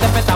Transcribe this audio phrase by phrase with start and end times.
[0.00, 0.35] te peta